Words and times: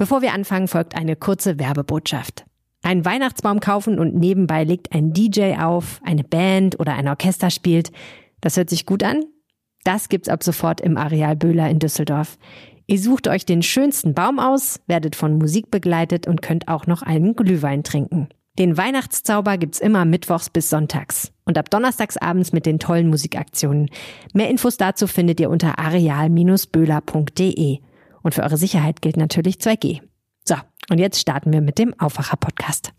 Bevor 0.00 0.22
wir 0.22 0.32
anfangen, 0.32 0.66
folgt 0.66 0.96
eine 0.96 1.14
kurze 1.14 1.58
Werbebotschaft. 1.58 2.46
Einen 2.82 3.04
Weihnachtsbaum 3.04 3.60
kaufen 3.60 3.98
und 3.98 4.14
nebenbei 4.14 4.64
legt 4.64 4.94
ein 4.94 5.12
DJ 5.12 5.56
auf, 5.58 6.00
eine 6.02 6.24
Band 6.24 6.80
oder 6.80 6.94
ein 6.94 7.06
Orchester 7.06 7.50
spielt. 7.50 7.92
Das 8.40 8.56
hört 8.56 8.70
sich 8.70 8.86
gut 8.86 9.02
an? 9.02 9.26
Das 9.84 10.08
gibt's 10.08 10.30
ab 10.30 10.42
sofort 10.42 10.80
im 10.80 10.96
Areal 10.96 11.36
Böhler 11.36 11.68
in 11.68 11.80
Düsseldorf. 11.80 12.38
Ihr 12.86 12.98
sucht 12.98 13.28
euch 13.28 13.44
den 13.44 13.62
schönsten 13.62 14.14
Baum 14.14 14.38
aus, 14.38 14.80
werdet 14.86 15.16
von 15.16 15.36
Musik 15.36 15.70
begleitet 15.70 16.26
und 16.26 16.40
könnt 16.40 16.68
auch 16.68 16.86
noch 16.86 17.02
einen 17.02 17.36
Glühwein 17.36 17.84
trinken. 17.84 18.30
Den 18.58 18.78
Weihnachtszauber 18.78 19.58
gibt's 19.58 19.80
immer 19.80 20.06
mittwochs 20.06 20.48
bis 20.48 20.70
sonntags 20.70 21.30
und 21.44 21.58
ab 21.58 21.68
donnerstags 21.68 22.16
abends 22.16 22.54
mit 22.54 22.64
den 22.64 22.78
tollen 22.78 23.10
Musikaktionen. 23.10 23.90
Mehr 24.32 24.48
Infos 24.48 24.78
dazu 24.78 25.06
findet 25.06 25.40
ihr 25.40 25.50
unter 25.50 25.78
areal-böhler.de. 25.78 27.80
Und 28.22 28.34
für 28.34 28.42
eure 28.42 28.56
Sicherheit 28.56 29.02
gilt 29.02 29.16
natürlich 29.16 29.56
2G. 29.56 30.00
So, 30.44 30.56
und 30.90 30.98
jetzt 30.98 31.20
starten 31.20 31.52
wir 31.52 31.60
mit 31.60 31.78
dem 31.78 31.98
Aufwacher-Podcast. 31.98 32.92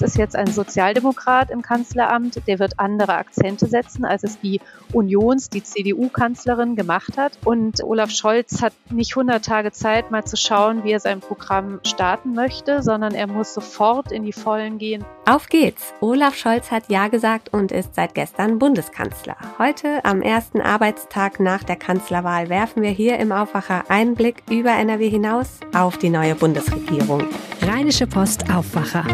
Es 0.00 0.02
ist 0.02 0.16
jetzt 0.16 0.36
ein 0.36 0.46
Sozialdemokrat 0.46 1.50
im 1.50 1.60
Kanzleramt, 1.60 2.46
der 2.46 2.60
wird 2.60 2.78
andere 2.78 3.14
Akzente 3.14 3.66
setzen, 3.66 4.04
als 4.04 4.22
es 4.22 4.38
die 4.38 4.60
Unions-, 4.92 5.50
die 5.50 5.60
CDU-Kanzlerin 5.60 6.76
gemacht 6.76 7.18
hat. 7.18 7.32
Und 7.44 7.82
Olaf 7.82 8.10
Scholz 8.10 8.62
hat 8.62 8.72
nicht 8.90 9.16
100 9.16 9.44
Tage 9.44 9.72
Zeit, 9.72 10.12
mal 10.12 10.24
zu 10.24 10.36
schauen, 10.36 10.84
wie 10.84 10.92
er 10.92 11.00
sein 11.00 11.18
Programm 11.18 11.80
starten 11.82 12.34
möchte, 12.34 12.80
sondern 12.80 13.12
er 13.12 13.26
muss 13.26 13.54
sofort 13.54 14.12
in 14.12 14.22
die 14.22 14.32
Vollen 14.32 14.78
gehen. 14.78 15.04
Auf 15.28 15.48
geht's! 15.48 15.92
Olaf 16.00 16.36
Scholz 16.36 16.70
hat 16.70 16.84
Ja 16.88 17.08
gesagt 17.08 17.52
und 17.52 17.72
ist 17.72 17.96
seit 17.96 18.14
gestern 18.14 18.60
Bundeskanzler. 18.60 19.36
Heute, 19.58 20.04
am 20.04 20.22
ersten 20.22 20.60
Arbeitstag 20.60 21.40
nach 21.40 21.64
der 21.64 21.76
Kanzlerwahl, 21.76 22.48
werfen 22.48 22.84
wir 22.84 22.90
hier 22.90 23.18
im 23.18 23.32
Aufwacher 23.32 23.82
einen 23.88 24.14
Blick 24.14 24.44
über 24.48 24.70
NRW 24.70 25.10
hinaus 25.10 25.58
auf 25.74 25.98
die 25.98 26.10
neue 26.10 26.36
Bundesregierung. 26.36 27.24
Rheinische 27.62 28.06
Post 28.06 28.48
Aufwacher. 28.48 29.04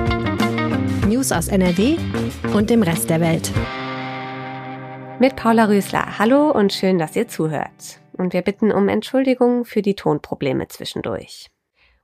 News 1.24 1.32
aus 1.32 1.48
NRW 1.48 1.96
und 2.52 2.68
dem 2.68 2.82
Rest 2.82 3.08
der 3.08 3.18
Welt. 3.18 3.50
Mit 5.18 5.36
Paula 5.36 5.64
Rösler. 5.64 6.18
Hallo 6.18 6.50
und 6.50 6.70
schön, 6.70 6.98
dass 6.98 7.16
ihr 7.16 7.28
zuhört. 7.28 8.00
Und 8.12 8.34
wir 8.34 8.42
bitten 8.42 8.70
um 8.70 8.90
Entschuldigung 8.90 9.64
für 9.64 9.80
die 9.80 9.94
Tonprobleme 9.94 10.68
zwischendurch. 10.68 11.50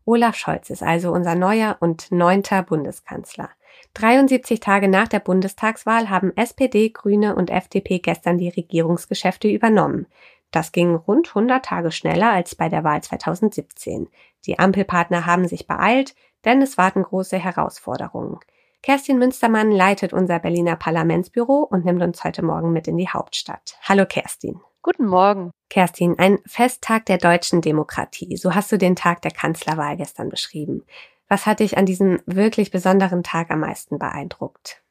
Olaf 0.07 0.37
Scholz 0.37 0.71
ist 0.71 0.83
also 0.83 1.13
unser 1.13 1.35
neuer 1.35 1.77
und 1.81 2.11
neunter 2.11 2.63
Bundeskanzler. 2.63 3.51
73 3.93 4.59
Tage 4.59 4.89
nach 4.89 5.09
der 5.09 5.21
Bundestagswahl 5.21 6.09
haben 6.09 6.35
SPD, 6.35 6.89
Grüne 6.89 7.37
und 7.37 7.51
FDP 7.51 7.99
gestern 7.99 8.39
die 8.39 8.49
Regierungsgeschäfte 8.49 9.49
übernommen. 9.49 10.07
Das 10.51 10.73
ging 10.73 10.95
rund 10.95 11.29
100 11.29 11.63
Tage 11.63 11.93
schneller 11.93 12.33
als 12.33 12.55
bei 12.55 12.71
der 12.71 12.85
Wahl 12.85 13.03
2017. 13.03 14.09
Die 14.47 14.59
Ampelpartner 14.59 15.27
haben 15.27 15.47
sich 15.47 15.67
beeilt, 15.67 16.15
denn 16.47 16.63
es 16.63 16.79
warten 16.79 17.03
große 17.03 17.37
Herausforderungen. 17.37 18.41
Kerstin 18.83 19.19
Münstermann 19.19 19.71
leitet 19.71 20.15
unser 20.15 20.39
Berliner 20.39 20.75
Parlamentsbüro 20.75 21.69
und 21.71 21.85
nimmt 21.85 22.03
uns 22.03 22.25
heute 22.25 22.43
Morgen 22.43 22.73
mit 22.73 22.89
in 22.89 22.97
die 22.97 23.11
Hauptstadt. 23.11 23.77
Hallo 23.83 24.07
Kerstin. 24.07 24.59
Guten 24.81 25.07
Morgen. 25.07 25.51
Kerstin, 25.69 26.19
ein 26.19 26.39
Festtag 26.47 27.05
der 27.05 27.19
deutschen 27.19 27.61
Demokratie. 27.61 28.39
So 28.39 28.55
hast 28.55 28.73
du 28.73 28.79
den 28.79 28.97
Tag 28.97 29.21
der 29.21 29.33
Kanzlerwahl 29.33 29.99
gestern 29.99 30.31
beschrieben. 30.31 30.87
Was 31.29 31.45
hat 31.45 31.61
dich 31.61 31.77
an 31.77 31.85
diesem 31.85 32.23
wirklich 32.25 32.71
besonderen 32.71 33.23
Tag 33.23 33.51
am 33.51 33.61
meisten 33.61 33.99
beeindruckt? 33.99 34.83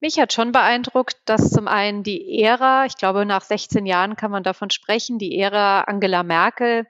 Mich 0.00 0.20
hat 0.20 0.34
schon 0.34 0.52
beeindruckt, 0.52 1.16
dass 1.24 1.48
zum 1.48 1.66
einen 1.66 2.02
die 2.02 2.42
Ära, 2.42 2.84
ich 2.84 2.98
glaube 2.98 3.24
nach 3.24 3.42
16 3.42 3.86
Jahren 3.86 4.16
kann 4.16 4.30
man 4.30 4.42
davon 4.42 4.68
sprechen, 4.68 5.18
die 5.18 5.38
Ära 5.38 5.84
Angela 5.84 6.22
Merkel 6.22 6.86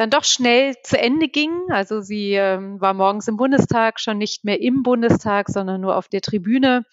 dann 0.00 0.08
doch 0.08 0.24
schnell 0.24 0.76
zu 0.82 0.98
Ende 0.98 1.28
ging. 1.28 1.52
Also 1.68 2.00
sie 2.00 2.32
ähm, 2.32 2.80
war 2.80 2.94
morgens 2.94 3.28
im 3.28 3.36
Bundestag, 3.36 4.00
schon 4.00 4.16
nicht 4.16 4.44
mehr 4.44 4.58
im 4.58 4.82
Bundestag, 4.82 5.50
sondern 5.50 5.82
nur 5.82 5.94
auf 5.94 6.08
der 6.08 6.22
Tribüne. 6.22 6.86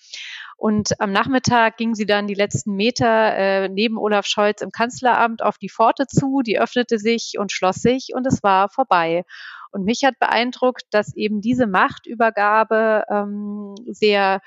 Und 0.58 0.99
am 0.99 1.14
Nachmittag 1.14 1.77
ging 1.77 1.95
sie 1.95 2.05
dann 2.05 2.27
die 2.27 2.33
letzten 2.33 2.76
Meter 2.76 3.33
äh, 3.33 3.70
neben 3.70 3.98
Olaf 3.98 4.26
Scholz 4.26 4.61
im 4.61 4.71
Kanzleramt 4.71 5.42
auf 5.42 5.58
die 5.58 5.70
Pforte 5.70 6.08
zu, 6.08 6.42
die 6.42 6.59
öffnete 6.59 6.99
sich 6.99 7.36
und 7.39 7.54
schloss 7.54 7.77
sich 7.77 8.09
und 8.14 8.27
es 8.27 8.43
war 8.43 8.67
vorbei. 8.67 9.23
Und 9.72 9.83
mich 9.83 10.04
hat 10.04 10.20
beeindruckt, 10.20 10.83
dass 10.92 11.16
eben 11.16 11.42
diese 11.42 11.67
Machtübergabe 11.67 13.04
ähm, 13.10 13.76
sehr 13.88 14.42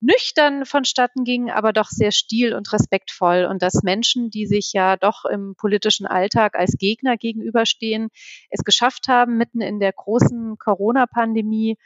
nüchtern 0.00 0.66
vonstatten 0.66 1.24
ging, 1.24 1.50
aber 1.50 1.72
doch 1.72 1.88
sehr 1.88 2.12
stil- 2.12 2.54
und 2.54 2.72
respektvoll. 2.72 3.46
Und 3.50 3.62
dass 3.62 3.82
Menschen, 3.82 4.30
die 4.30 4.46
sich 4.46 4.72
ja 4.72 4.96
doch 4.96 5.24
im 5.24 5.54
politischen 5.56 6.06
Alltag 6.06 6.56
als 6.56 6.76
Gegner 6.78 7.16
gegenüberstehen, 7.16 8.08
es 8.50 8.64
geschafft 8.64 9.08
haben, 9.08 9.36
mitten 9.36 9.60
in 9.60 9.80
der 9.80 9.92
großen 9.92 10.56
Corona-Pandemie 10.58 11.76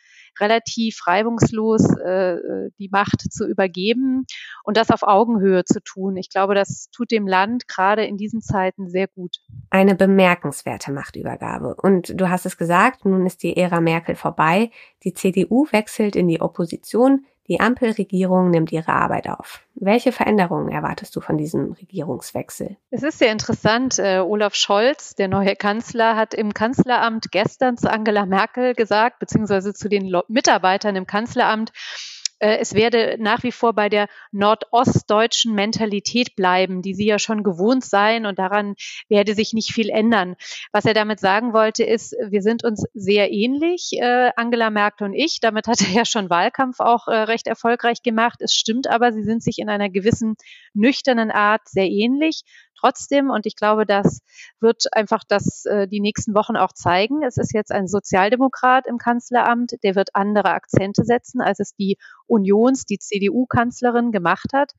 relativ 0.41 1.07
reibungslos 1.07 1.85
äh, 1.99 2.71
die 2.79 2.89
Macht 2.91 3.33
zu 3.33 3.47
übergeben 3.47 4.25
und 4.63 4.77
das 4.77 4.91
auf 4.91 5.03
Augenhöhe 5.03 5.65
zu 5.65 5.83
tun. 5.83 6.17
Ich 6.17 6.31
glaube, 6.31 6.55
das 6.55 6.91
tut 6.91 7.11
dem 7.11 7.27
Land 7.27 7.69
gerade 7.69 8.05
in 8.05 8.17
diesen 8.17 8.41
Zeiten 8.41 8.89
sehr 8.89 9.09
gut. 9.09 9.39
Eine 9.71 9.95
bemerkenswerte 9.95 10.93
Machtübergabe. 10.93 11.75
Und 11.75 12.21
du 12.21 12.29
hast 12.29 12.47
es 12.47 12.57
gesagt, 12.57 12.78
nun 13.05 13.27
ist 13.27 13.43
die 13.43 13.57
Ära 13.57 13.81
Merkel 13.81 14.15
vorbei. 14.15 14.71
Die 15.05 15.15
CDU 15.15 15.67
wechselt 15.71 16.17
in 16.17 16.29
die 16.29 16.41
Opposition. 16.41 17.27
Die 17.49 17.61
Ampelregierung 17.61 18.51
nimmt 18.51 18.73
ihre 18.73 18.93
Arbeit 18.93 19.27
auf. 19.29 19.63
Welche 19.75 20.13
Veränderungen 20.13 20.69
erwartest 20.69 21.17
du 21.17 21.23
von 21.23 21.39
diesem 21.39 21.73
Regierungswechsel? 21.73 22.77
Es 22.91 23.03
ist 23.03 23.19
sehr 23.19 23.33
interessant. 23.33 23.99
Uh, 23.99 24.23
Olaf 24.23 24.55
Scholz, 24.55 25.15
der 25.15 25.29
neue 25.29 25.57
Kanzler, 25.57 26.15
hat 26.15 26.35
im 26.35 26.53
Kanzleramt 26.53 27.31
gestern 27.31 27.79
zu 27.79 27.91
Angela 27.91 28.27
Merkel 28.27 28.75
gesagt, 28.75 29.19
beziehungsweise 29.19 29.73
zu 29.73 29.89
den 29.89 30.15
Mitarbeitern 30.29 30.95
im 30.95 31.07
Kanzleramt, 31.07 31.73
äh, 32.39 32.59
es 32.59 32.75
werde 32.75 33.17
nach 33.19 33.43
wie 33.43 33.53
vor 33.53 33.73
bei 33.73 33.89
der 33.89 34.09
nordostdeutschen 34.33 35.55
Mentalität 35.55 36.37
bleiben, 36.37 36.83
die 36.83 36.95
sie 36.95 37.07
ja 37.07 37.19
schon 37.19 37.43
gewohnt 37.43 37.85
seien 37.85 38.27
und 38.27 38.39
daran 38.39 38.75
werde 39.09 39.35
sich 39.35 39.53
nicht 39.53 39.73
viel 39.73 39.91
ändern. 39.91 40.37
Was 40.73 40.85
er 40.85 40.95
damit 40.95 41.21
sagen 41.21 41.53
wollte, 41.53 41.85
ist, 41.85 42.15
wir 42.29 42.43
sind 42.43 42.65
uns 42.65 42.85
sehr 42.95 43.33
ähnlich, 43.33 43.91
äh, 43.95 44.31
Angela 44.37 44.71
Merkel 44.71 45.07
und 45.07 45.15
ich. 45.15 45.41
Damit 45.41 45.67
hat 45.67 45.81
er 45.81 45.91
ja 45.91 46.05
schon 46.05 46.31
Wahlkampf 46.31 46.81
auch 46.81 47.09
äh, 47.09 47.17
recht 47.17 47.47
erfolgreich 47.47 48.03
gemacht. 48.03 48.41
Es 48.41 48.55
stimmt 48.55 48.89
aber, 48.89 49.13
sie 49.13 49.25
sind 49.25 49.43
sich 49.43 49.59
in 49.59 49.69
einer 49.69 49.91
gewissen 49.91 50.37
nüchternen 50.75 51.31
Art 51.31 51.69
sehr 51.69 51.89
ähnlich 51.89 52.43
trotzdem. 52.79 53.31
Und 53.31 53.47
ich 53.47 53.57
glaube, 53.57 53.87
das 53.87 54.23
wird 54.61 54.85
einfach 54.93 55.25
das 55.27 55.65
äh, 55.65 55.89
die 55.89 56.01
nächsten 56.01 56.35
Wochen 56.35 56.57
auch 56.57 56.73
zeigen. 56.73 57.23
Es 57.23 57.37
ist 57.37 57.53
jetzt 57.53 57.73
ein 57.73 57.87
Sozialdemokrat 57.87 58.87
im 58.87 58.99
Kanzleramt, 58.99 59.83
der 59.83 59.95
wird 59.95 60.15
andere 60.15 60.51
Akzente 60.51 61.05
setzen, 61.05 61.41
als 61.41 61.61
es 61.61 61.75
die 61.75 61.97
Unions, 62.27 62.85
die 62.85 62.99
CDU-Kanzlerin 62.99 64.13
gemacht 64.13 64.53
hat. 64.53 64.73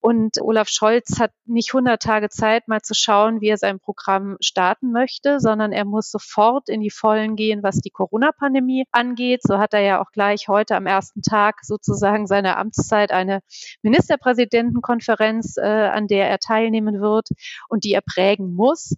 Und 0.00 0.40
Olaf 0.40 0.68
Scholz 0.68 1.20
hat 1.20 1.30
nicht 1.46 1.72
100 1.72 2.02
Tage 2.02 2.28
Zeit, 2.28 2.66
mal 2.66 2.82
zu 2.82 2.92
schauen, 2.92 3.40
wie 3.40 3.48
er 3.48 3.56
sein 3.56 3.78
Programm 3.78 4.36
starten 4.40 4.90
möchte, 4.90 5.38
sondern 5.38 5.70
er 5.70 5.84
muss 5.84 6.10
sofort 6.10 6.68
in 6.68 6.80
die 6.80 6.90
Vollen 6.90 7.36
gehen, 7.36 7.62
was 7.62 7.76
die 7.76 7.90
Corona-Pandemie 7.90 8.84
angeht. 8.90 9.42
So 9.44 9.58
hat 9.58 9.74
er 9.74 9.80
ja 9.80 10.02
auch 10.02 10.10
gleich 10.10 10.48
heute 10.48 10.74
am 10.74 10.86
ersten 10.86 11.22
Tag 11.22 11.60
sozusagen 11.62 12.26
seiner 12.26 12.58
Amtszeit 12.58 13.12
eine 13.12 13.40
Ministerpräsidentenkonferenz, 13.82 15.56
äh, 15.56 15.62
an 15.62 16.08
der 16.08 16.28
er 16.28 16.40
teilnehmen 16.40 17.00
wird 17.00 17.28
und 17.68 17.84
die 17.84 17.92
er 17.92 18.02
prägen 18.02 18.54
muss. 18.54 18.96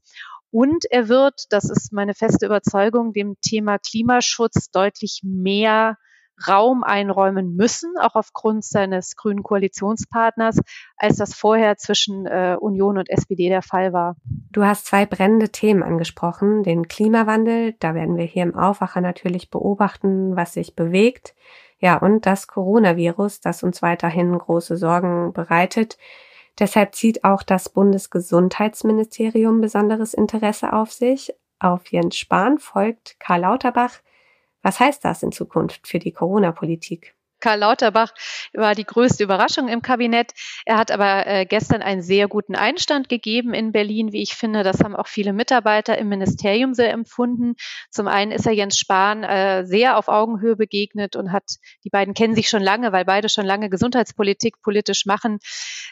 Und 0.51 0.85
er 0.91 1.09
wird, 1.09 1.47
das 1.51 1.69
ist 1.69 1.93
meine 1.93 2.15
feste 2.15 2.47
Überzeugung, 2.47 3.13
dem 3.13 3.37
Thema 3.41 3.79
Klimaschutz 3.79 4.71
deutlich 4.71 5.23
mehr 5.25 5.97
Raum 6.49 6.83
einräumen 6.83 7.55
müssen, 7.55 7.95
auch 8.01 8.15
aufgrund 8.15 8.65
seines 8.65 9.17
grünen 9.17 9.43
Koalitionspartners, 9.43 10.61
als 10.97 11.17
das 11.17 11.35
vorher 11.35 11.77
zwischen 11.77 12.27
äh, 12.27 12.57
Union 12.59 12.99
und 12.99 13.09
SPD 13.09 13.49
der 13.49 13.63
Fall 13.63 13.93
war. 13.93 14.17
Du 14.51 14.65
hast 14.65 14.87
zwei 14.87 15.07
brennende 15.07 15.51
Themen 15.51 15.83
angesprochen, 15.83 16.63
den 16.63 16.89
Klimawandel, 16.89 17.75
da 17.79 17.95
werden 17.95 18.17
wir 18.17 18.25
hier 18.25 18.43
im 18.43 18.57
Aufwacher 18.57 19.01
natürlich 19.01 19.51
beobachten, 19.51 20.37
was 20.37 20.55
sich 20.55 20.75
bewegt, 20.75 21.35
ja, 21.79 21.99
und 21.99 22.27
das 22.27 22.47
Coronavirus, 22.47 23.41
das 23.41 23.63
uns 23.63 23.83
weiterhin 23.83 24.39
große 24.39 24.77
Sorgen 24.77 25.33
bereitet. 25.33 25.99
Deshalb 26.59 26.95
zieht 26.95 27.25
auch 27.25 27.43
das 27.43 27.69
Bundesgesundheitsministerium 27.69 29.61
besonderes 29.61 30.15
Interesse 30.15 30.73
auf 30.73 30.93
sich. 30.93 31.35
Auf 31.59 31.87
Jens 31.91 32.17
Spahn 32.17 32.59
folgt 32.59 33.19
Karl 33.19 33.41
Lauterbach. 33.41 34.01
Was 34.63 34.81
heißt 34.81 35.05
das 35.05 35.23
in 35.23 35.33
Zukunft 35.33 35.87
für 35.87 35.99
die 35.99 36.13
Corona-Politik? 36.13 37.15
Karl 37.45 37.59
Lauterbach 37.59 38.15
war 38.55 38.75
die 38.75 38.87
größte 38.87 39.23
Überraschung 39.23 39.69
im 39.69 39.83
Kabinett. 39.83 40.33
Er 40.65 40.79
hat 40.79 40.91
aber 40.91 41.27
äh, 41.27 41.45
gestern 41.45 41.83
einen 41.83 42.01
sehr 42.01 42.27
guten 42.27 42.55
Einstand 42.55 43.11
gegeben 43.11 43.53
in 43.53 43.71
Berlin, 43.71 44.13
wie 44.13 44.23
ich 44.23 44.35
finde. 44.35 44.63
Das 44.63 44.81
haben 44.81 44.97
auch 44.97 45.09
viele 45.09 45.35
Mitarbeiter 45.35 45.99
im 45.99 46.09
Ministerium 46.09 46.73
sehr 46.73 46.91
empfunden. 46.91 47.57
Zum 47.91 48.09
einen 48.09 48.33
ist 48.33 48.47
er 48.47 48.53
Jens 48.53 48.79
Spahn 48.79 49.25
äh, 49.25 49.67
sehr 49.67 49.99
auf 49.99 50.09
Augenhöhe 50.09 50.57
begegnet 50.57 51.17
und 51.17 51.33
hat, 51.33 51.45
die 51.85 51.91
beiden 51.91 52.15
kennen 52.15 52.35
sich 52.35 52.49
schon 52.49 52.63
lange, 52.63 52.93
weil 52.93 53.05
beide 53.05 53.29
schon 53.29 53.45
lange 53.45 53.69
Gesundheitspolitik 53.69 54.63
politisch 54.63 55.05
machen, 55.05 55.39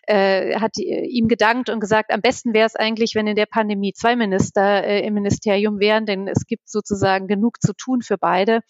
äh, 0.07 0.59
hat 0.59 0.79
äh, 0.79 1.05
ihm 1.05 1.29
gedankt 1.29 1.69
und 1.69 1.81
gesagt, 1.81 2.15
am 2.15 2.23
besten 2.23 2.55
wäre 2.55 2.67
es 2.67 2.77
eigentlich, 2.77 3.15
wenn 3.15 3.27
in 3.27 3.37
der 3.37 3.45
Pandemie 3.45 3.93
zwei 3.93 4.17
Minister 4.17 4.85
äh, 4.85 5.07
im 5.07 5.13
Ministerium 5.13 5.81
wären, 5.81 6.07
denn 6.07 6.29
es 6.29 6.47
gibt 6.47 6.71
sozusagen 6.71 7.27
genug 7.27 7.61
zu 7.61 7.75
tun 7.75 8.01
für 8.01 8.17
beide. 8.17 8.61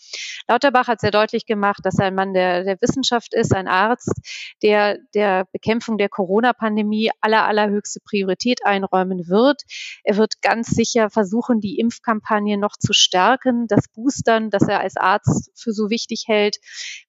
Lauterbach 0.49 0.89
hat 0.89 1.01
sehr 1.01 1.13
deutlich 1.13 1.47
gemacht, 1.47 1.83
dass 1.85 2.01
er 2.01 2.07
ein 2.07 2.17
Mann 2.17 2.35
der, 2.35 2.65
der 2.65 2.72
Wissenschaft 2.81 3.35
ist, 3.35 3.55
ein 3.55 3.69
Arzt, 3.69 4.13
der 4.63 4.99
der 5.15 5.47
Bekämpfung 5.53 5.99
der 5.99 6.09
Corona-Pandemie 6.09 7.11
aller, 7.21 7.45
allerhöchste 7.45 8.01
Priorität 8.01 8.65
einräumen 8.65 9.29
wird. 9.29 9.63
Er 10.05 10.17
wird 10.17 10.41
ganz 10.43 10.69
sicher 10.69 11.11
versuchen, 11.11 11.61
die 11.61 11.79
Impfkampagne 11.79 12.59
noch 12.59 12.77
zu 12.79 12.93
stärken, 12.93 13.67
das 13.67 13.89
Boostern, 13.89 14.51
das 14.51 14.69
er 14.69 14.81
als 14.81 14.97
Arzt 14.97 15.51
für 15.55 15.73
so 15.73 15.91
wichtig 15.91 16.25
hält, 16.27 16.59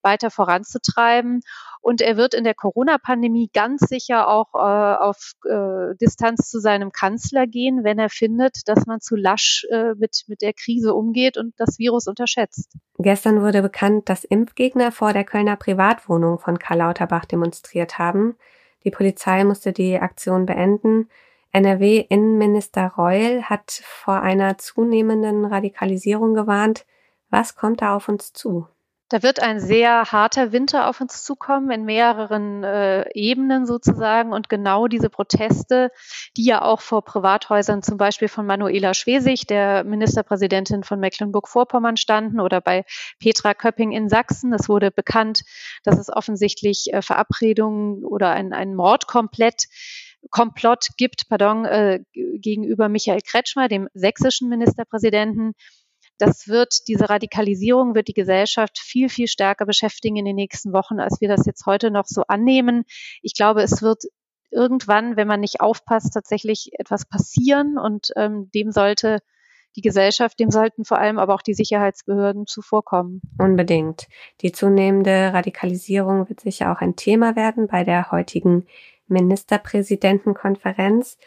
weiter 0.02 0.32
voranzutreiben. 0.32 1.42
Und 1.84 2.00
er 2.00 2.16
wird 2.16 2.34
in 2.34 2.46
der 2.46 2.54
Corona-Pandemie 2.54 3.50
ganz 3.54 3.82
sicher 3.82 4.30
auch 4.30 4.54
äh, 4.54 4.58
auf 4.58 5.34
äh, 5.44 5.94
Distanz 6.00 6.50
zu 6.50 6.62
seinem 6.62 6.94
Kanzler 6.94 7.46
gehen, 7.46 7.84
wenn 7.84 8.00
er 8.00 8.10
findet, 8.10 8.62
dass 8.68 8.86
man 8.86 9.02
zu 9.02 9.18
lasch 9.18 9.68
äh, 9.70 9.94
mit, 9.96 10.24
mit 10.28 10.42
der 10.42 10.54
Krise 10.54 10.94
umgeht 10.94 11.38
und 11.38 11.54
das 11.58 11.80
Virus 11.80 12.08
unterschätzt. 12.08 12.72
Gestern 13.00 13.42
wurde 13.42 13.62
bekannt, 13.62 14.08
dass 14.08 14.24
Impfgegner 14.24 14.94
vor 14.94 15.12
der 15.12 15.26
Kölner 15.26 15.58
Privatwohnung 15.58 16.40
von 16.40 16.58
Karl 16.58 16.78
Lauterbach 16.78 17.26
demonstriert 17.26 18.00
haben. 18.00 18.38
Die 18.86 18.92
Polizei 18.92 19.44
musste 19.44 19.74
die 19.74 20.00
Aktion 20.00 20.46
beenden. 20.46 21.10
NRW-Innenminister 21.52 22.94
Reul 22.98 23.44
hat 23.44 23.82
vor 23.84 24.22
einer 24.22 24.58
zunehmenden 24.58 25.44
Radikalisierung 25.44 26.34
gewarnt. 26.34 26.86
Was 27.30 27.58
kommt 27.58 27.82
da 27.82 27.94
auf 27.94 28.08
uns 28.08 28.32
zu? 28.32 28.68
Da 29.14 29.22
wird 29.22 29.40
ein 29.40 29.60
sehr 29.60 30.12
harter 30.12 30.52
Winter 30.52 30.90
auf 30.90 31.00
uns 31.00 31.24
zukommen 31.24 31.70
in 31.70 31.86
mehreren 31.86 32.64
äh, 32.64 33.08
Ebenen 33.14 33.68
sozusagen. 33.68 34.34
Und 34.34 34.50
genau 34.50 34.88
diese 34.88 35.12
Proteste, 35.12 35.92
die 36.36 36.46
ja 36.46 36.64
auch 36.64 36.82
vor 36.82 37.06
Privathäusern 37.06 37.84
zum 37.84 38.00
Beispiel 38.00 38.28
von 38.28 38.48
Manuela 38.48 38.96
Schwesig, 38.96 39.46
der 39.46 39.84
Ministerpräsidentin 39.84 40.84
von 40.84 41.00
Mecklenburg-Vorpommern 41.00 41.96
standen, 41.96 42.40
oder 42.40 42.60
bei 42.60 42.86
Petra 43.20 43.54
Köpping 43.54 43.92
in 43.92 44.10
Sachsen. 44.10 44.52
Es 44.52 44.68
wurde 44.68 44.90
bekannt, 44.90 45.44
dass 45.84 46.00
es 46.00 46.10
offensichtlich 46.10 46.92
äh, 46.92 47.04
Verabredungen 47.04 48.04
oder 48.06 48.32
ein, 48.32 48.52
ein 48.52 48.74
Mordkomplett 48.74 49.66
Komplott 50.32 50.88
gibt, 50.98 51.28
pardon, 51.30 51.66
äh, 51.66 52.00
gegenüber 52.14 52.90
Michael 52.90 53.22
Kretschmer, 53.22 53.68
dem 53.68 53.90
sächsischen 53.94 54.50
Ministerpräsidenten 54.50 55.54
das 56.26 56.48
wird, 56.48 56.88
diese 56.88 57.10
Radikalisierung 57.10 57.96
wird 57.96 58.08
die 58.08 58.14
Gesellschaft 58.14 58.80
viel, 58.80 59.10
viel 59.10 59.28
stärker 59.28 59.66
beschäftigen 59.66 60.16
in 60.16 60.24
den 60.26 60.36
nächsten 60.36 60.74
Wochen, 60.74 61.00
als 61.00 61.22
wir 61.22 61.28
das 61.28 61.46
jetzt 61.46 61.66
heute 61.66 61.92
noch 61.92 62.06
so 62.06 62.24
annehmen. 62.28 62.86
Ich 63.22 63.34
glaube, 63.34 63.62
es 63.62 63.82
wird 63.82 64.04
irgendwann, 64.52 65.18
wenn 65.18 65.28
man 65.28 65.42
nicht 65.42 65.62
aufpasst, 65.62 66.14
tatsächlich 66.14 66.72
etwas 66.78 67.06
passieren 67.06 67.78
und 67.78 68.12
ähm, 68.16 68.50
dem 68.54 68.72
sollte 68.72 69.20
die 69.76 69.82
Gesellschaft, 69.82 70.40
dem 70.40 70.52
sollten 70.52 70.86
vor 70.86 71.00
allem 71.00 71.18
aber 71.18 71.34
auch 71.34 71.42
die 71.42 71.56
Sicherheitsbehörden 71.56 72.46
zuvorkommen. 72.46 73.22
Unbedingt. 73.40 74.08
Die 74.42 74.52
zunehmende 74.52 75.34
Radikalisierung 75.34 76.30
wird 76.30 76.42
sicher 76.42 76.72
auch 76.72 76.80
ein 76.80 76.96
Thema 76.96 77.36
werden 77.36 77.66
bei 77.68 77.84
der 77.84 78.12
heutigen 78.12 78.68
Ministerpräsidentenkonferenz. 79.08 81.18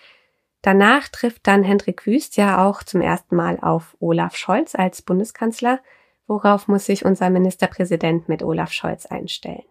Danach 0.66 1.06
trifft 1.06 1.46
dann 1.46 1.62
Hendrik 1.62 2.06
Wüst 2.06 2.36
ja 2.36 2.66
auch 2.66 2.82
zum 2.82 3.00
ersten 3.00 3.36
Mal 3.36 3.60
auf 3.62 3.96
Olaf 4.00 4.34
Scholz 4.34 4.74
als 4.74 5.00
Bundeskanzler. 5.00 5.78
Worauf 6.26 6.66
muss 6.66 6.86
sich 6.86 7.04
unser 7.04 7.30
Ministerpräsident 7.30 8.28
mit 8.28 8.42
Olaf 8.42 8.72
Scholz 8.72 9.06
einstellen? 9.06 9.62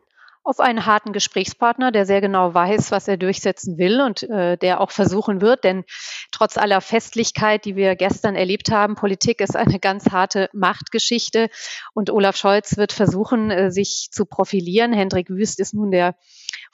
auf 0.46 0.60
einen 0.60 0.86
harten 0.86 1.12
Gesprächspartner, 1.12 1.92
der 1.92 2.06
sehr 2.06 2.22
genau 2.22 2.54
weiß, 2.54 2.92
was 2.92 3.08
er 3.08 3.18
durchsetzen 3.18 3.80
will 3.80 4.00
und 4.00 4.22
äh, 4.24 4.58
der 4.58 4.80
auch 4.80 4.92
versuchen 4.92 5.42
wird. 5.42 5.64
Denn 5.64 5.84
trotz 6.32 6.58
aller 6.58 6.82
Festlichkeit, 6.82 7.66
die 7.66 7.76
wir 7.76 7.96
gestern 7.96 8.36
erlebt 8.36 8.70
haben, 8.70 8.94
Politik 8.94 9.42
ist 9.42 9.56
eine 9.56 9.80
ganz 9.80 10.12
harte 10.12 10.50
Machtgeschichte 10.54 11.50
und 11.96 12.12
Olaf 12.12 12.38
Scholz 12.38 12.78
wird 12.78 12.94
versuchen, 12.94 13.50
äh, 13.50 13.72
sich 13.72 14.10
zu 14.12 14.26
profilieren. 14.26 14.94
Hendrik 14.94 15.32
Wüst 15.32 15.60
ist 15.60 15.74
nun 15.74 15.90
der 15.90 16.16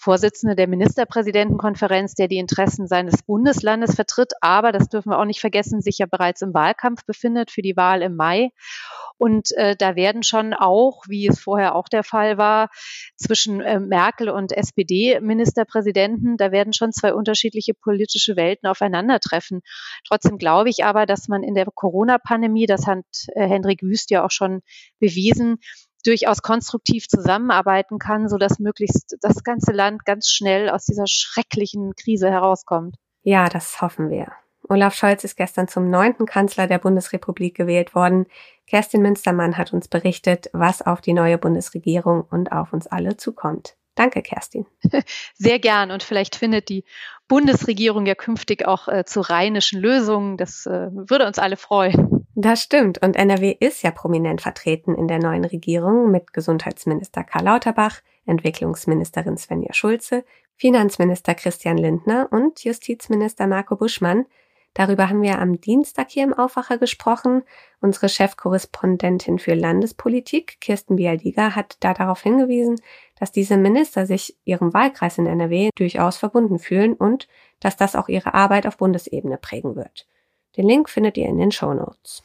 Vorsitzende 0.01 0.56
der 0.56 0.68
Ministerpräsidentenkonferenz, 0.68 2.15
der 2.15 2.27
die 2.27 2.38
Interessen 2.38 2.88
seines 2.88 3.21
Bundeslandes 3.21 3.94
vertritt, 3.94 4.33
aber 4.42 4.71
das 4.71 4.89
dürfen 4.89 5.12
wir 5.12 5.19
auch 5.19 5.25
nicht 5.25 5.39
vergessen, 5.39 5.81
sich 5.81 6.00
ja 6.00 6.07
bereits 6.07 6.42
im 6.42 6.56
Wahlkampf 6.56 7.06
befindet 7.06 7.51
für 7.51 7.62
die 7.62 7.77
Wahl 7.77 8.01
im 8.01 8.15
Mai. 8.15 8.50
Und 9.19 9.56
äh, 9.57 9.75
da 9.77 9.95
werden 9.95 10.24
schon 10.24 10.56
auch, 10.56 11.03
wie 11.07 11.27
es 11.27 11.39
vorher 11.39 11.75
auch 11.75 11.88
der 11.88 12.03
Fall 12.03 12.39
war, 12.39 12.69
zwischen 13.15 13.62
äh, 13.62 13.80
Merkel 13.80 14.30
und 14.30 14.51
SPD-Ministerpräsidenten, 14.51 16.38
da 16.38 16.51
werden 16.51 16.74
schon 16.74 16.92
zwei 16.92 17.13
unterschiedliche 17.13 17.75
politische 17.75 18.36
Welten 18.36 18.68
aufeinandertreffen. 18.68 19.62
Trotzdem 20.07 20.39
glaube 20.39 20.69
ich 20.69 20.83
aber, 20.83 21.06
dass 21.06 21.27
man 21.27 21.44
in 21.44 21.54
der 21.54 21.68
Corona-Pandemie, 21.68 22.65
das 22.65 22.88
hat 22.88 23.06
äh, 23.36 23.47
Hendrik 23.47 23.83
Wüst 23.83 24.09
ja 24.09 24.25
auch 24.25 24.31
schon 24.31 24.62
bewiesen, 25.00 25.59
durchaus 26.01 26.42
konstruktiv 26.42 27.07
zusammenarbeiten 27.07 28.00
kann, 28.00 28.30
so 28.30 28.38
dass 28.38 28.59
möglichst 28.59 29.18
das 29.21 29.44
ganze 29.44 29.71
Land 29.71 30.06
ganz 30.06 30.30
schnell 30.30 30.69
aus 30.69 30.86
dieser 30.86 31.07
schrecklichen 31.07 31.94
Krise 31.95 32.30
herauskommt. 32.30 32.95
Ja, 33.24 33.50
das 33.50 33.81
hoffen 33.81 34.09
wir. 34.09 34.31
Olaf 34.69 34.95
Scholz 34.95 35.24
ist 35.24 35.36
gestern 35.36 35.68
zum 35.68 35.89
neunten 35.89 36.25
Kanzler 36.25 36.68
der 36.68 36.77
Bundesrepublik 36.77 37.56
gewählt 37.56 37.94
worden. 37.94 38.25
Kerstin 38.68 39.01
Münstermann 39.01 39.57
hat 39.57 39.74
uns 39.74 39.88
berichtet, 39.88 40.50
was 40.53 40.81
auf 40.81 41.01
die 41.01 41.13
neue 41.13 41.38
Bundesregierung 41.38 42.24
und 42.30 42.51
auf 42.51 42.71
uns 42.71 42.88
alle 42.88 43.18
zukommt. 43.18 43.75
Danke, 43.95 44.21
Kerstin. 44.21 44.65
Sehr 45.36 45.59
gern. 45.59 45.92
Und 45.92 46.04
vielleicht 46.04 46.36
findet 46.36 46.69
die 46.69 46.86
Bundesregierung 47.27 48.06
ja 48.06 48.15
künftig 48.15 48.65
auch 48.65 48.88
äh, 48.88 49.04
zu 49.06 49.21
rheinischen 49.21 49.81
Lösungen. 49.81 50.38
Das 50.38 50.65
äh, 50.65 50.89
würde 50.92 51.27
uns 51.27 51.39
alle 51.39 51.57
freuen. 51.57 52.20
Das 52.36 52.62
stimmt. 52.62 53.01
Und 53.01 53.18
NRW 53.18 53.56
ist 53.60 53.83
ja 53.83 53.92
prominent 53.92 54.42
vertreten 54.42 54.95
in 54.95 55.07
der 55.07 55.19
neuen 55.19 55.44
Regierung 55.44 56.12
mit 56.12 56.31
Gesundheitsminister 56.31 57.25
Karl 57.25 57.44
Lauterbach, 57.44 58.01
Entwicklungsministerin 58.25 59.38
Svenja 59.38 59.74
Schulze, 59.74 60.24
Finanzminister 60.56 61.36
Christian 61.36 61.78
Lindner 61.78 62.30
und 62.31 62.63
Justizminister 62.63 63.48
Marco 63.48 63.75
Buschmann. 63.75 64.25
Darüber 64.74 65.10
haben 65.10 65.22
wir 65.22 65.39
am 65.39 65.60
Dienstag 65.60 66.12
hier 66.12 66.24
im 66.24 66.33
Aufwacher 66.33 66.78
gesprochen. 66.78 67.44
Unsere 67.81 68.07
Chefkorrespondentin 68.07 69.38
für 69.38 69.54
Landespolitik, 69.54 70.62
Kirsten 70.62 70.95
Bialdiger, 70.95 71.56
hat 71.56 71.75
da 71.81 71.94
darauf 71.94 72.22
hingewiesen, 72.22 72.80
dass 73.19 73.33
diese 73.33 73.57
Minister 73.57 74.06
sich 74.06 74.38
ihrem 74.45 74.74
Wahlkreis 74.74 75.18
in 75.18 75.25
NRW 75.25 75.72
durchaus 75.75 76.16
verbunden 76.16 76.60
fühlen 76.60 76.94
und 76.94 77.28
dass 77.60 77.75
das 77.75 77.98
auch 77.98 78.07
ihre 78.07 78.33
Arbeit 78.33 78.66
auf 78.66 78.78
Bundesebene 78.78 79.38
prägen 79.38 79.75
wird. 79.75 80.07
Den 80.57 80.68
Link 80.68 80.89
findet 80.89 81.18
ihr 81.18 81.27
in 81.27 81.38
den 81.38 81.51
Show 81.51 81.74
Notes. 81.74 82.24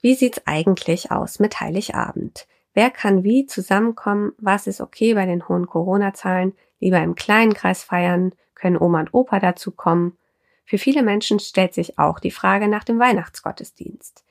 Wie 0.00 0.14
sieht's 0.14 0.42
eigentlich 0.46 1.10
aus 1.10 1.38
mit 1.40 1.60
Heiligabend? 1.60 2.46
Wer 2.72 2.90
kann 2.90 3.24
wie 3.24 3.46
zusammenkommen? 3.46 4.32
Was 4.38 4.66
ist 4.66 4.80
okay 4.80 5.14
bei 5.14 5.26
den 5.26 5.48
hohen 5.48 5.66
Corona-Zahlen? 5.66 6.54
Lieber 6.78 7.02
im 7.02 7.14
kleinen 7.14 7.52
Kreis 7.52 7.82
feiern? 7.82 8.32
Können 8.54 8.78
Oma 8.78 9.00
und 9.00 9.14
Opa 9.14 9.40
dazu 9.40 9.72
kommen? 9.72 10.16
Für 10.64 10.78
viele 10.78 11.02
Menschen 11.02 11.40
stellt 11.40 11.74
sich 11.74 11.98
auch 11.98 12.20
die 12.20 12.30
Frage 12.30 12.68
nach 12.68 12.84
dem 12.84 12.98
Weihnachtsgottesdienst. 12.98 14.24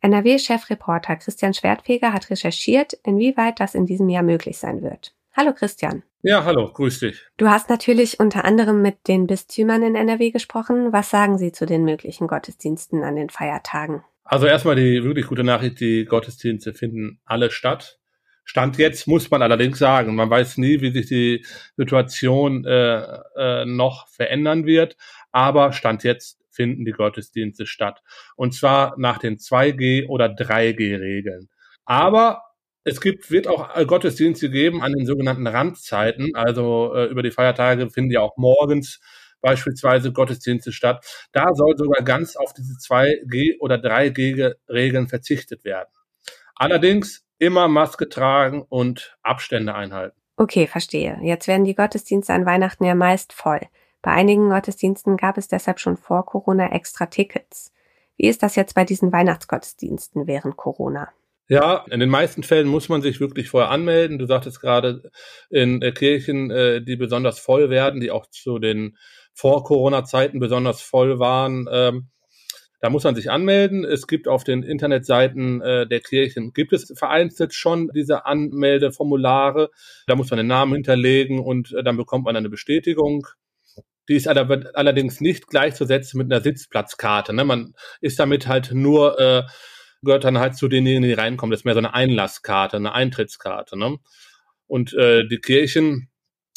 NRW-Chefreporter 0.00 1.16
Christian 1.16 1.54
Schwertfeger 1.54 2.12
hat 2.12 2.28
recherchiert, 2.28 2.94
inwieweit 3.04 3.60
das 3.60 3.74
in 3.74 3.86
diesem 3.86 4.08
Jahr 4.08 4.22
möglich 4.22 4.58
sein 4.58 4.82
wird. 4.82 5.14
Hallo 5.36 5.52
Christian. 5.52 6.04
Ja, 6.22 6.44
hallo, 6.44 6.72
grüß 6.72 7.00
dich. 7.00 7.26
Du 7.38 7.48
hast 7.48 7.68
natürlich 7.68 8.20
unter 8.20 8.44
anderem 8.44 8.82
mit 8.82 9.08
den 9.08 9.26
Bistümern 9.26 9.82
in 9.82 9.96
NRW 9.96 10.30
gesprochen. 10.30 10.92
Was 10.92 11.10
sagen 11.10 11.38
sie 11.38 11.50
zu 11.50 11.66
den 11.66 11.84
möglichen 11.84 12.28
Gottesdiensten 12.28 13.02
an 13.02 13.16
den 13.16 13.30
Feiertagen? 13.30 14.04
Also 14.22 14.46
erstmal 14.46 14.76
die 14.76 15.02
wirklich 15.02 15.26
gute 15.26 15.42
Nachricht, 15.42 15.80
die 15.80 16.04
Gottesdienste 16.04 16.72
finden 16.72 17.20
alle 17.24 17.50
statt. 17.50 17.98
Stand 18.44 18.78
jetzt 18.78 19.08
muss 19.08 19.28
man 19.28 19.42
allerdings 19.42 19.80
sagen, 19.80 20.14
man 20.14 20.30
weiß 20.30 20.58
nie, 20.58 20.80
wie 20.82 20.92
sich 20.92 21.06
die 21.06 21.44
Situation 21.76 22.64
äh, 22.64 23.02
äh, 23.36 23.64
noch 23.64 24.06
verändern 24.06 24.66
wird, 24.66 24.96
aber 25.32 25.72
Stand 25.72 26.04
jetzt 26.04 26.38
finden 26.48 26.84
die 26.84 26.92
Gottesdienste 26.92 27.66
statt. 27.66 28.02
Und 28.36 28.54
zwar 28.54 28.94
nach 28.98 29.18
den 29.18 29.38
2G 29.38 30.06
oder 30.06 30.26
3G-Regeln. 30.26 31.48
Aber 31.86 32.42
es 32.84 33.00
gibt, 33.00 33.30
wird 33.30 33.48
auch 33.48 33.74
Gottesdienste 33.86 34.50
geben 34.50 34.82
an 34.82 34.92
den 34.92 35.06
sogenannten 35.06 35.46
Randzeiten. 35.46 36.34
Also 36.34 36.94
äh, 36.94 37.06
über 37.06 37.22
die 37.22 37.30
Feiertage 37.30 37.88
finden 37.90 38.10
ja 38.10 38.20
auch 38.20 38.36
morgens 38.36 39.00
beispielsweise 39.40 40.12
Gottesdienste 40.12 40.72
statt. 40.72 41.04
Da 41.32 41.46
soll 41.54 41.76
sogar 41.76 42.02
ganz 42.02 42.36
auf 42.36 42.52
diese 42.52 42.74
2G 42.74 43.58
oder 43.60 43.76
3G-Regeln 43.76 45.08
verzichtet 45.08 45.64
werden. 45.64 45.90
Allerdings 46.54 47.24
immer 47.38 47.68
Maske 47.68 48.08
tragen 48.08 48.62
und 48.62 49.16
Abstände 49.22 49.74
einhalten. 49.74 50.16
Okay, 50.36 50.66
verstehe. 50.66 51.18
Jetzt 51.22 51.46
werden 51.46 51.64
die 51.64 51.74
Gottesdienste 51.74 52.32
an 52.32 52.46
Weihnachten 52.46 52.84
ja 52.84 52.94
meist 52.94 53.32
voll. 53.32 53.60
Bei 54.02 54.12
einigen 54.12 54.50
Gottesdiensten 54.50 55.16
gab 55.16 55.38
es 55.38 55.48
deshalb 55.48 55.80
schon 55.80 55.96
vor 55.96 56.26
Corona 56.26 56.72
extra 56.72 57.06
Tickets. 57.06 57.72
Wie 58.16 58.28
ist 58.28 58.42
das 58.42 58.56
jetzt 58.56 58.74
bei 58.74 58.84
diesen 58.84 59.12
Weihnachtsgottesdiensten 59.12 60.26
während 60.26 60.56
Corona? 60.56 61.12
Ja, 61.48 61.84
in 61.90 62.00
den 62.00 62.08
meisten 62.08 62.42
Fällen 62.42 62.68
muss 62.68 62.88
man 62.88 63.02
sich 63.02 63.20
wirklich 63.20 63.50
vorher 63.50 63.70
anmelden. 63.70 64.18
Du 64.18 64.26
sagtest 64.26 64.60
gerade 64.60 65.02
in 65.50 65.82
äh, 65.82 65.92
Kirchen, 65.92 66.50
äh, 66.50 66.80
die 66.82 66.96
besonders 66.96 67.38
voll 67.38 67.68
werden, 67.68 68.00
die 68.00 68.10
auch 68.10 68.26
zu 68.30 68.58
den 68.58 68.96
Vor-Corona-Zeiten 69.34 70.40
besonders 70.40 70.80
voll 70.80 71.18
waren. 71.18 71.68
Ähm, 71.70 72.08
da 72.80 72.88
muss 72.88 73.04
man 73.04 73.14
sich 73.14 73.30
anmelden. 73.30 73.84
Es 73.84 74.06
gibt 74.06 74.26
auf 74.26 74.44
den 74.44 74.62
Internetseiten 74.62 75.60
äh, 75.60 75.86
der 75.86 76.00
Kirchen, 76.00 76.52
gibt 76.54 76.72
es 76.72 76.92
vereinzelt 76.96 77.52
schon 77.52 77.90
diese 77.94 78.24
Anmeldeformulare. 78.24 79.70
Da 80.06 80.16
muss 80.16 80.30
man 80.30 80.38
den 80.38 80.46
Namen 80.46 80.74
hinterlegen 80.74 81.40
und 81.40 81.74
dann 81.84 81.96
bekommt 81.98 82.24
man 82.24 82.36
eine 82.36 82.50
Bestätigung. 82.50 83.26
Die 84.08 84.16
ist 84.16 84.28
allerdings 84.28 85.20
nicht 85.20 85.46
gleichzusetzen 85.46 86.18
mit 86.18 86.30
einer 86.30 86.42
Sitzplatzkarte. 86.42 87.32
Ne? 87.34 87.44
Man 87.44 87.74
ist 88.00 88.18
damit 88.18 88.46
halt 88.46 88.72
nur 88.72 89.18
äh, 89.18 89.42
gehört 90.04 90.24
dann 90.24 90.38
halt 90.38 90.56
zu 90.56 90.68
denjenigen, 90.68 91.08
die 91.08 91.12
reinkommen. 91.12 91.50
Das 91.50 91.60
ist 91.60 91.64
mehr 91.64 91.74
so 91.74 91.78
eine 91.78 91.94
Einlasskarte, 91.94 92.76
eine 92.76 92.92
Eintrittskarte. 92.92 93.78
Ne? 93.78 93.98
Und 94.66 94.92
äh, 94.94 95.26
die 95.26 95.38
Kirchen, 95.38 96.10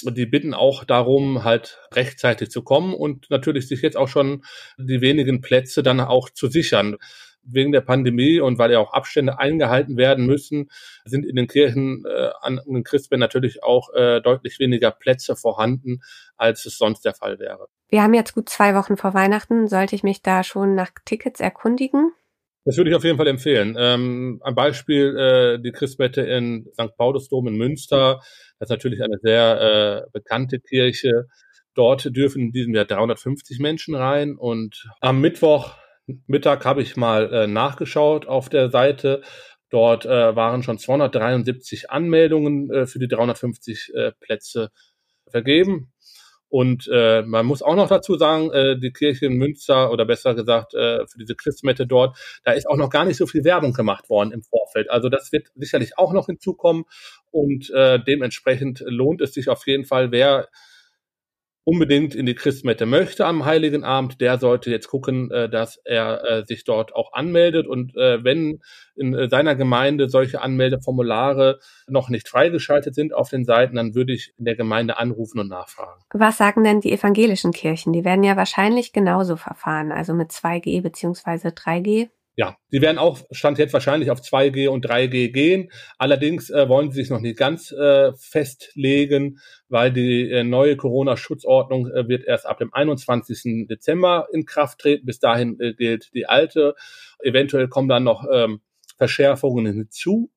die 0.04 0.26
bitten 0.26 0.54
auch 0.54 0.84
darum, 0.84 1.44
halt 1.44 1.80
rechtzeitig 1.94 2.50
zu 2.50 2.64
kommen 2.64 2.94
und 2.94 3.30
natürlich 3.30 3.68
sich 3.68 3.82
jetzt 3.82 3.98
auch 3.98 4.08
schon 4.08 4.44
die 4.78 5.02
wenigen 5.02 5.42
Plätze 5.42 5.84
dann 5.84 6.00
auch 6.00 6.30
zu 6.30 6.48
sichern. 6.48 6.98
Wegen 7.50 7.72
der 7.72 7.80
Pandemie 7.80 8.42
und 8.42 8.58
weil 8.58 8.74
ja 8.74 8.80
auch 8.80 8.92
Abstände 8.92 9.40
eingehalten 9.40 9.96
werden 9.96 10.26
müssen, 10.26 10.70
sind 11.06 11.26
in 11.26 11.38
den 11.38 11.48
Kirchen 11.48 12.04
äh, 12.06 12.30
an 12.42 12.60
den 12.68 12.84
Christbänden 12.84 13.22
natürlich 13.22 13.64
auch 13.64 13.94
äh, 13.94 14.20
deutlich 14.20 14.60
weniger 14.60 14.92
Plätze 14.92 15.38
vorhanden, 15.38 16.02
als 16.36 16.66
es 16.66 16.78
sonst 16.78 17.06
der 17.06 17.14
Fall 17.14 17.40
wäre. 17.40 17.68
Wir 17.88 18.04
haben 18.04 18.14
jetzt 18.14 18.34
gut 18.34 18.50
zwei 18.50 18.76
Wochen 18.76 18.98
vor 18.98 19.14
Weihnachten. 19.14 19.70
Sollte 19.70 19.96
ich 19.96 20.04
mich 20.04 20.22
da 20.22 20.44
schon 20.44 20.76
nach 20.76 20.92
Tickets 21.06 21.40
erkundigen? 21.40 22.12
Das 22.68 22.76
würde 22.76 22.90
ich 22.90 22.98
auf 22.98 23.06
jeden 23.06 23.16
Fall 23.16 23.28
empfehlen. 23.28 23.78
Ähm, 23.80 24.42
ein 24.44 24.54
Beispiel, 24.54 25.18
äh, 25.18 25.58
die 25.58 25.72
Christmette 25.72 26.20
in 26.24 26.68
St. 26.74 26.98
Paulusdom 26.98 27.48
in 27.48 27.56
Münster. 27.56 28.20
Das 28.60 28.68
ist 28.68 28.72
natürlich 28.72 29.02
eine 29.02 29.18
sehr 29.22 30.04
äh, 30.06 30.10
bekannte 30.12 30.60
Kirche. 30.60 31.28
Dort 31.76 32.14
dürfen 32.14 32.42
in 32.42 32.52
diesem 32.52 32.76
Jahr 32.76 32.84
350 32.84 33.60
Menschen 33.60 33.96
rein. 33.96 34.36
Und 34.36 34.86
am 35.00 35.22
Mittwoch 35.22 35.78
Mittag 36.26 36.66
habe 36.66 36.82
ich 36.82 36.98
mal 36.98 37.34
äh, 37.34 37.48
nachgeschaut 37.48 38.28
auf 38.28 38.50
der 38.50 38.70
Seite. 38.70 39.22
Dort 39.70 40.06
äh, 40.06 40.36
waren 40.36 40.62
schon 40.62 40.78
273 40.78 41.90
Anmeldungen 41.90 42.70
äh, 42.70 42.86
für 42.86 43.00
die 43.00 43.08
350 43.08 43.94
äh, 43.96 44.12
Plätze 44.20 44.72
vergeben. 45.30 45.94
Und 46.50 46.90
äh, 46.92 47.24
man 47.24 47.46
muss 47.46 47.62
auch 47.62 47.76
noch 47.76 47.90
dazu 47.90 48.18
sagen, 48.18 48.52
äh, 48.52 48.80
die 48.80 48.92
Kirche 48.92 49.26
in 49.26 49.34
Münster 49.34 49.92
oder 49.92 50.06
besser 50.06 50.34
gesagt 50.34 50.74
äh, 50.74 51.06
für 51.08 51.18
diese 51.20 51.36
Christmette 51.36 51.86
dort, 51.86 52.18
da 52.44 52.54
ist 52.54 52.70
auch 52.70 52.78
noch 52.78 52.90
gar 52.90 53.06
nicht 53.06 53.18
so 53.18 53.28
viel 53.28 53.44
Werbung 53.44 53.74
gemacht 53.74 54.10
worden 54.10 54.32
im 54.32 54.44
Vorfeld. 54.44 54.90
Also 54.90 55.10
das 55.10 55.32
wird 55.32 55.48
sicherlich 55.56 55.98
auch 55.98 56.14
noch 56.14 56.28
hinzukommen 56.28 56.86
und 57.32 57.70
äh, 57.72 58.00
dementsprechend 58.00 58.82
lohnt 58.86 59.22
es 59.22 59.34
sich 59.34 59.50
auf 59.50 59.68
jeden 59.68 59.86
Fall, 59.86 60.12
wer 60.12 60.48
unbedingt 61.68 62.16
in 62.16 62.26
die 62.26 62.34
Christmette 62.34 62.86
möchte 62.86 63.26
am 63.26 63.44
Heiligen 63.44 63.84
Abend, 63.84 64.22
der 64.22 64.40
sollte 64.40 64.72
jetzt 64.72 64.88
gucken, 64.88 65.30
äh, 65.32 65.50
dass 65.50 65.76
er 65.84 66.24
äh, 66.24 66.46
sich 66.46 66.64
dort 66.64 66.96
auch 66.96 67.12
anmeldet. 67.12 67.68
Und 67.68 67.94
äh, 67.98 68.24
wenn 68.24 68.62
in 68.96 69.30
seiner 69.30 69.54
Gemeinde 69.54 70.08
solche 70.08 70.42
Anmeldeformulare 70.42 71.60
noch 71.88 72.08
nicht 72.08 72.30
freigeschaltet 72.30 72.96
sind 72.96 73.14
auf 73.14 73.30
den 73.30 73.44
Seiten, 73.44 73.76
dann 73.76 73.96
würde 73.96 74.14
ich 74.14 74.34
in 74.38 74.46
der 74.46 74.56
Gemeinde 74.56 74.98
anrufen 74.98 75.42
und 75.42 75.50
nachfragen. 75.50 76.02
Was 76.14 76.38
sagen 76.38 76.64
denn 76.64 76.80
die 76.80 76.94
evangelischen 76.94 77.52
Kirchen? 77.52 77.92
Die 77.92 78.06
werden 78.06 78.24
ja 78.24 78.38
wahrscheinlich 78.38 78.94
genauso 78.94 79.36
verfahren, 79.36 79.92
also 79.92 80.14
mit 80.14 80.32
2G 80.32 80.82
beziehungsweise 80.82 81.50
3G. 81.50 82.08
Ja, 82.40 82.56
sie 82.70 82.82
werden 82.82 83.00
auch, 83.00 83.20
stand 83.32 83.58
jetzt 83.58 83.74
wahrscheinlich 83.74 84.12
auf 84.12 84.22
2G 84.22 84.70
und 84.70 84.86
3G 84.86 85.32
gehen. 85.32 85.72
Allerdings 85.98 86.52
äh, 86.52 86.70
wollen 86.70 86.92
sie 86.92 87.02
sich 87.02 87.10
noch 87.10 87.20
nicht 87.20 87.36
ganz 87.36 87.72
äh, 87.72 88.12
festlegen, 88.14 89.40
weil 89.70 89.92
die 89.92 90.30
äh, 90.30 90.44
neue 90.44 90.78
Corona-Schutzordnung 90.78 91.88
äh, 91.88 92.08
wird 92.08 92.26
erst 92.26 92.46
ab 92.46 92.60
dem 92.60 92.72
21. 92.72 93.68
Dezember 93.68 94.28
in 94.32 94.46
Kraft 94.46 94.78
treten. 94.78 95.08
Bis 95.08 95.18
dahin 95.18 95.60
äh, 95.60 95.74
gilt 95.74 96.14
die 96.14 96.28
alte. 96.28 96.76
Eventuell 97.24 97.70
kommen 97.70 97.90
dann 97.90 98.04
noch 98.04 98.24
ähm, 98.32 98.62
Verschärfungen 98.98 99.66
hinzu. 99.66 100.30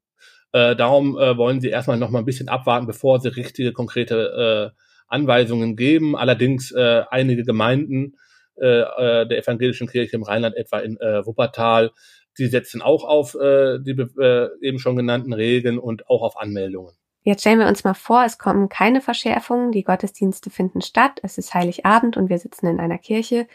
Äh, 0.53 0.77
darum 0.77 1.19
äh, 1.19 1.37
wollen 1.37 1.61
sie 1.61 1.69
erstmal 1.69 1.99
noch 1.99 2.09
mal 2.09 2.21
ein 2.21 2.25
bisschen 2.25 2.49
abwarten, 2.49 2.87
bevor 2.87 3.21
sie 3.21 3.29
richtige, 3.29 3.75
konkrete 3.75 4.73
äh, 4.73 4.81
Anweisungen 5.07 5.77
geben. 5.77 6.17
Allerdings 6.17 6.73
äh, 6.73 7.03
einige 7.11 7.43
Gemeinden 7.43 8.15
äh, 8.61 9.27
der 9.27 9.39
evangelischen 9.39 9.89
Kirche 9.89 10.17
im 10.17 10.23
Rheinland, 10.23 10.57
etwa 10.57 10.79
in 10.81 10.97
äh, 11.01 11.25
Wuppertal. 11.27 11.91
Die 12.39 12.47
setzen 12.47 12.83
auch 12.83 13.05
auf 13.05 13.35
äh, 13.35 13.79
die 13.81 13.93
äh, 13.93 14.49
eben 14.61 14.79
schon 14.79 14.97
genannten 14.97 15.33
Regeln 15.33 15.79
und 15.79 16.09
auch 16.09 16.23
auf 16.23 16.39
Anmeldungen. 16.39 16.95
Jetzt 17.23 17.43
stellen 17.43 17.59
wir 17.59 17.69
uns 17.69 17.85
mal 17.85 17.95
vor, 17.95 18.25
es 18.25 18.39
kommen 18.39 18.69
keine 18.69 19.03
Verschärfungen, 19.03 19.73
die 19.73 19.85
Gottesdienste 19.85 20.49
finden 20.49 20.81
statt, 20.81 21.21
es 21.23 21.37
ist 21.37 21.53
Heiligabend 21.53 22.17
und 22.17 22.31
wir 22.31 22.39
sitzen 22.39 22.67
in 22.67 22.81
einer 22.81 22.99
Kirche. 22.99 23.47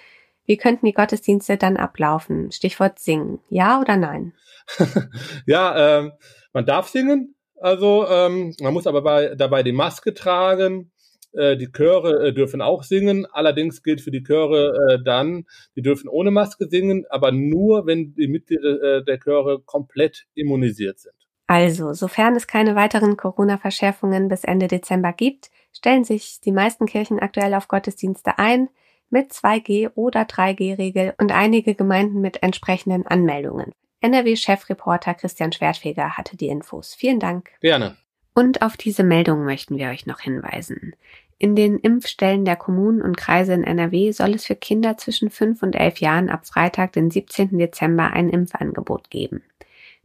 Wie 0.45 0.57
könnten 0.57 0.85
die 0.85 0.93
Gottesdienste 0.93 1.57
dann 1.57 1.77
ablaufen? 1.77 2.51
Stichwort 2.51 2.99
singen. 2.99 3.39
Ja 3.49 3.81
oder 3.81 3.97
nein? 3.97 4.33
ja, 5.47 5.99
ähm, 5.99 6.11
man 6.53 6.65
darf 6.65 6.89
singen. 6.89 7.35
Also 7.59 8.07
ähm, 8.07 8.53
man 8.59 8.73
muss 8.73 8.85
aber 8.85 9.01
bei, 9.01 9.33
dabei 9.33 9.63
die 9.63 9.71
Maske 9.71 10.13
tragen. 10.13 10.91
Äh, 11.37 11.57
die 11.57 11.71
Chöre 11.71 12.27
äh, 12.27 12.33
dürfen 12.33 12.61
auch 12.61 12.83
singen. 12.83 13.25
Allerdings 13.25 13.83
gilt 13.83 14.01
für 14.01 14.11
die 14.11 14.23
Chöre 14.23 14.73
äh, 14.89 15.03
dann, 15.03 15.45
die 15.75 15.81
dürfen 15.81 16.07
ohne 16.07 16.31
Maske 16.31 16.67
singen, 16.67 17.05
aber 17.09 17.31
nur, 17.31 17.85
wenn 17.85 18.13
die 18.15 18.27
Mitglieder 18.27 19.01
der 19.01 19.19
Chöre 19.19 19.61
komplett 19.61 20.25
immunisiert 20.33 20.99
sind. 20.99 21.15
Also, 21.47 21.93
sofern 21.93 22.35
es 22.35 22.47
keine 22.47 22.75
weiteren 22.75 23.17
Corona-Verschärfungen 23.17 24.27
bis 24.27 24.43
Ende 24.43 24.67
Dezember 24.67 25.13
gibt, 25.13 25.51
stellen 25.71 26.03
sich 26.03 26.41
die 26.41 26.51
meisten 26.51 26.85
Kirchen 26.85 27.19
aktuell 27.19 27.53
auf 27.53 27.67
Gottesdienste 27.67 28.39
ein 28.39 28.69
mit 29.09 29.31
2G 29.31 29.91
oder 29.95 30.21
3G-Regel 30.23 31.13
und 31.19 31.31
einige 31.31 31.75
Gemeinden 31.75 32.21
mit 32.21 32.41
entsprechenden 32.41 33.05
Anmeldungen. 33.05 33.71
NRW-Chefreporter 34.01 35.13
Christian 35.13 35.51
Schwertfeger 35.51 36.17
hatte 36.17 36.37
die 36.37 36.47
Infos. 36.47 36.93
Vielen 36.93 37.19
Dank. 37.19 37.51
Gerne. 37.61 37.95
Und 38.33 38.61
auf 38.61 38.75
diese 38.75 39.03
Meldung 39.03 39.45
möchten 39.45 39.77
wir 39.77 39.87
euch 39.87 40.05
noch 40.05 40.19
hinweisen. 40.19 40.95
In 41.37 41.55
den 41.55 41.77
Impfstellen 41.79 42.45
der 42.45 42.55
Kommunen 42.55 43.01
und 43.01 43.17
Kreise 43.17 43.53
in 43.53 43.65
NRW 43.65 44.11
soll 44.11 44.35
es 44.35 44.45
für 44.45 44.55
Kinder 44.55 44.97
zwischen 44.97 45.29
5 45.29 45.63
und 45.63 45.75
11 45.75 45.99
Jahren 45.99 46.29
ab 46.29 46.47
Freitag, 46.47 46.93
den 46.93 47.11
17. 47.11 47.57
Dezember, 47.57 48.13
ein 48.13 48.29
Impfangebot 48.29 49.09
geben. 49.09 49.43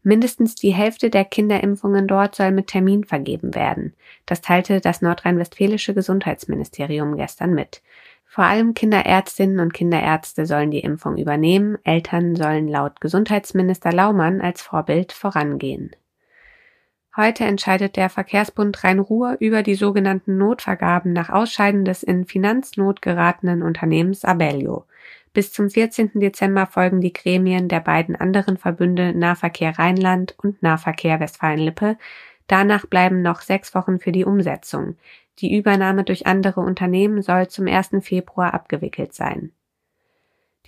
Mindestens 0.03 0.55
die 0.55 0.73
Hälfte 0.73 1.11
der 1.11 1.25
Kinderimpfungen 1.25 2.09
dort 2.09 2.35
soll 2.35 2.51
mit 2.51 2.69
Termin 2.69 3.05
vergeben 3.05 3.55
werden. 3.55 3.95
Das 4.27 4.41
teilte 4.41 4.81
das 4.81 5.03
nordrhein-westfälische 5.03 5.95
Gesundheitsministerium 5.95 7.17
gestern 7.17 7.55
mit. 7.55 7.83
Vor 8.25 8.45
allem 8.45 8.75
Kinderärztinnen 8.75 9.61
und 9.61 9.75
Kinderärzte 9.75 10.47
sollen 10.47 10.71
die 10.71 10.81
Impfung 10.81 11.17
übernehmen, 11.17 11.79
Eltern 11.85 12.35
sollen 12.35 12.69
laut 12.69 13.01
Gesundheitsminister 13.01 13.93
Laumann 13.93 14.41
als 14.41 14.63
Vorbild 14.63 15.13
vorangehen. 15.13 15.91
Heute 17.17 17.45
entscheidet 17.45 17.97
der 17.97 18.09
Verkehrsbund 18.09 18.85
Rhein-Ruhr 18.85 19.37
über 19.41 19.65
die 19.65 19.75
sogenannten 19.75 20.39
Notvergaben 20.39 21.13
nach 21.13 21.29
Ausscheiden 21.29 21.85
des 21.85 22.05
in 22.05 22.25
Finanznot 22.25 23.03
geratenen 23.03 23.63
Unternehmens 23.63 24.25
Abellio. 24.25 24.87
Bis 25.33 25.53
zum 25.53 25.71
14. 25.71 26.13
Dezember 26.15 26.67
folgen 26.67 27.01
die 27.01 27.13
Gremien 27.13 27.69
der 27.69 27.81
beiden 27.81 28.15
anderen 28.15 28.59
Verbünde 28.59 29.13
Nahverkehr 29.13 29.77
Rheinland 29.77 30.37
und 30.41 30.63
Nahverkehr 30.63 31.19
Westfalen-Lippe. 31.19 31.97
Danach 32.47 32.87
bleiben 32.87 33.23
noch 33.23 33.41
sechs 33.41 33.75
Wochen 33.75 33.99
für 33.99 34.13
die 34.13 34.25
Umsetzung. 34.25 34.97
Die 35.41 35.57
Übernahme 35.57 36.05
durch 36.05 36.29
andere 36.29 36.61
Unternehmen 36.61 37.23
soll 37.23 37.49
zum 37.49 37.67
1. 37.67 37.91
Februar 38.03 38.55
abgewickelt 38.55 39.15
sein. 39.15 39.51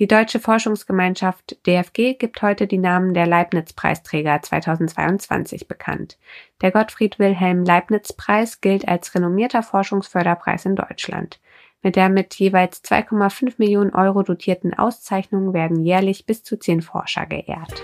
Die 0.02 0.08
Deutsche 0.08 0.40
Forschungsgemeinschaft 0.40 1.64
DFG 1.64 2.14
gibt 2.14 2.42
heute 2.42 2.66
die 2.66 2.78
Namen 2.78 3.14
der 3.14 3.24
Leibniz-Preisträger 3.24 4.42
2022 4.42 5.68
bekannt. 5.68 6.18
Der 6.60 6.72
Gottfried 6.72 7.20
Wilhelm 7.20 7.64
Leibniz-Preis 7.64 8.60
gilt 8.60 8.88
als 8.88 9.14
renommierter 9.14 9.62
Forschungsförderpreis 9.62 10.64
in 10.64 10.74
Deutschland. 10.74 11.38
Mit 11.82 11.94
der 11.94 12.08
mit 12.08 12.34
jeweils 12.34 12.82
2,5 12.82 13.54
Millionen 13.58 13.94
Euro 13.94 14.24
dotierten 14.24 14.74
Auszeichnung 14.74 15.54
werden 15.54 15.84
jährlich 15.84 16.26
bis 16.26 16.42
zu 16.42 16.58
zehn 16.58 16.82
Forscher 16.82 17.26
geehrt. 17.26 17.80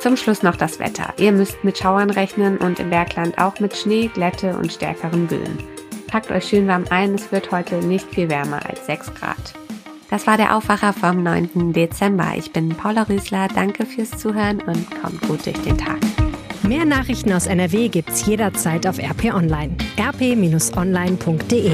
Zum 0.00 0.16
Schluss 0.16 0.42
noch 0.42 0.56
das 0.56 0.80
Wetter. 0.80 1.14
Ihr 1.16 1.30
müsst 1.30 1.62
mit 1.62 1.78
Schauern 1.78 2.10
rechnen 2.10 2.58
und 2.58 2.80
im 2.80 2.90
Bergland 2.90 3.38
auch 3.38 3.60
mit 3.60 3.76
Schnee, 3.76 4.10
Glätte 4.12 4.58
und 4.58 4.72
stärkeren 4.72 5.28
Böen. 5.28 5.58
Packt 6.08 6.32
euch 6.32 6.48
schön 6.48 6.66
warm 6.66 6.86
ein, 6.90 7.14
es 7.14 7.30
wird 7.30 7.52
heute 7.52 7.76
nicht 7.76 8.12
viel 8.12 8.28
wärmer 8.28 8.68
als 8.68 8.84
6 8.86 9.14
Grad. 9.14 9.54
Das 10.10 10.26
war 10.26 10.36
der 10.36 10.56
Aufwacher 10.56 10.92
vom 10.92 11.22
9. 11.22 11.72
Dezember. 11.72 12.32
Ich 12.36 12.52
bin 12.52 12.70
Paula 12.70 13.04
Rüßler. 13.04 13.46
Danke 13.54 13.86
fürs 13.86 14.10
Zuhören 14.10 14.60
und 14.60 14.90
kommt 15.00 15.20
gut 15.22 15.46
durch 15.46 15.58
den 15.62 15.78
Tag. 15.78 15.98
Mehr 16.62 16.84
Nachrichten 16.84 17.32
aus 17.32 17.46
NRW 17.46 17.88
gibt's 17.88 18.26
jederzeit 18.26 18.86
auf 18.86 18.98
RP 18.98 19.32
Online. 19.32 19.76
rp-online.de 19.98 21.72